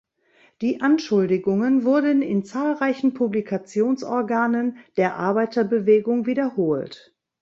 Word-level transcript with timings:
Die 0.61 0.81
Anschuldigungen 0.81 1.83
wurden 1.83 2.23
in 2.23 2.43
zahlreichen 2.43 3.13
Publikationsorganen 3.13 4.77
der 4.97 5.17
Arbeiterbewegung 5.17 6.25
wiederholt. 6.25 7.15